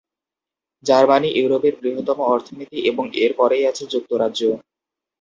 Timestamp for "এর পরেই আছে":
3.23-3.83